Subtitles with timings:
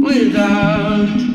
[0.00, 1.31] without.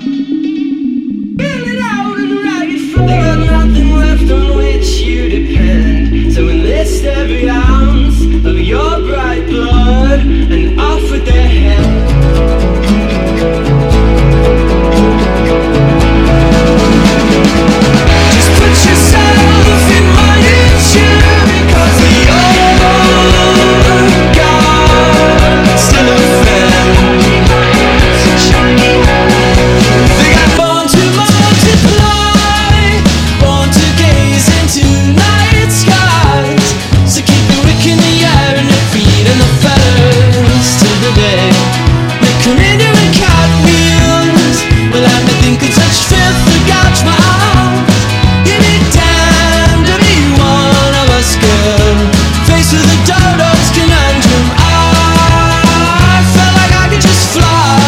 [52.67, 54.45] Of the dodo's conundrum.
[54.59, 57.79] I felt like I could just fly.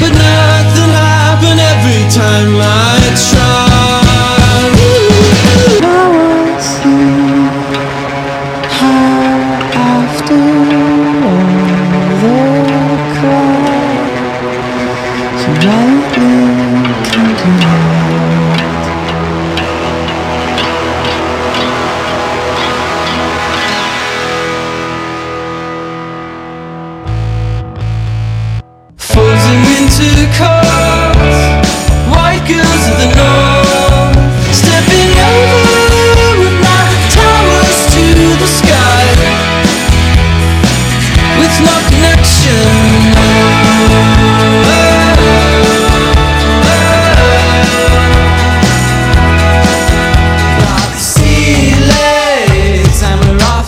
[0.00, 3.76] But nothing happened every time I tried.
[9.76, 10.40] After
[11.26, 11.44] all
[12.22, 12.56] the.
[29.98, 31.38] Into cars,
[32.12, 34.12] white girls of the north,
[34.52, 36.52] stepping over
[37.16, 38.04] towers to
[38.36, 39.04] the sky,
[41.38, 42.66] with no connection.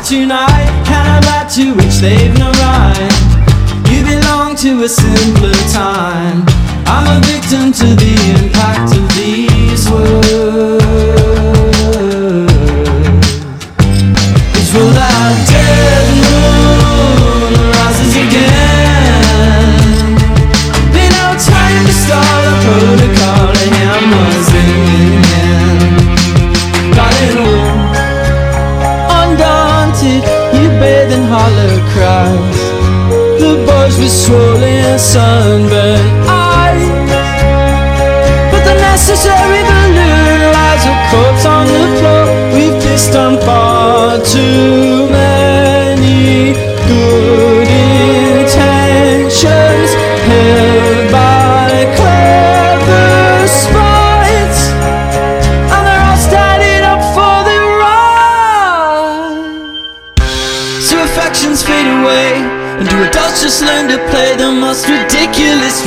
[0.04, 0.68] Tonight.
[0.86, 3.37] Kind of back to which they've no rhyme.
[4.62, 6.42] To a simpler time.
[6.84, 10.82] I'm a victim to the impact of these words.
[14.58, 18.58] It's for that dead moon rises again.
[20.90, 23.54] Be no time to start a protocol.
[23.54, 26.10] A hammer's in hand.
[26.98, 27.78] Got it all.
[29.22, 30.26] Undaunted,
[30.58, 32.67] you bathe in hollow cries.
[33.88, 36.88] The with swollen sunburned eyes
[38.52, 42.24] But the necessary balloon lies a corpse on the floor.
[42.52, 44.87] We've pissed on far too
[63.58, 65.84] just learn to play the most ridiculous,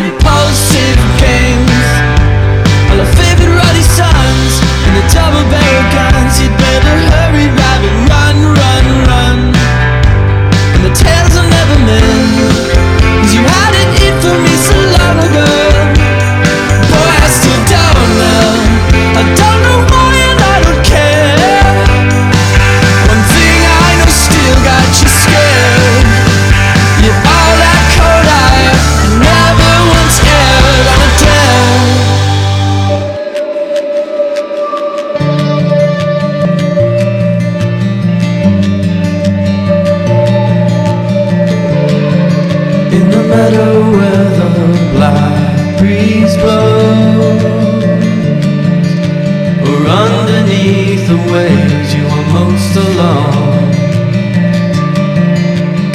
[51.31, 53.71] waves you are most alone.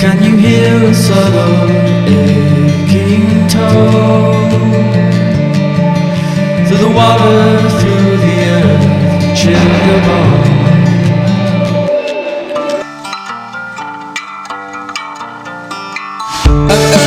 [0.02, 1.70] Can you hear a subtle
[2.16, 4.50] aching tone?
[6.66, 7.40] Through the water,
[7.78, 8.84] through the earth
[9.38, 10.56] chill your bones.
[16.68, 17.06] I've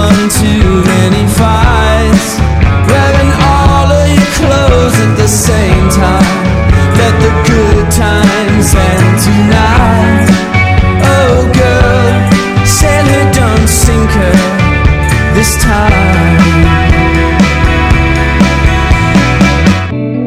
[11.03, 14.35] Oh, girl, sailor, don't sink her
[15.33, 17.11] this time.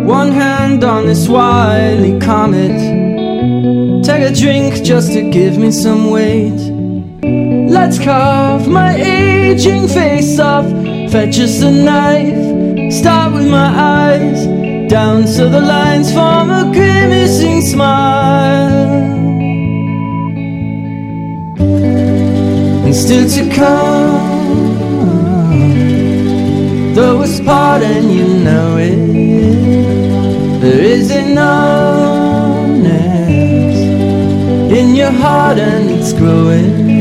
[0.07, 2.77] One hand on this wily comet.
[4.05, 6.61] Take a drink just to give me some weight.
[7.71, 10.67] Let's carve my aging face off.
[11.11, 12.93] Fetch us a knife.
[12.93, 14.54] Start with my eyes.
[14.89, 18.93] Down so the lines form a grimacing smile.
[22.85, 24.35] And still to come
[26.95, 32.85] though worst part and you know it There is a numbness
[34.79, 36.94] in your heart and it's growing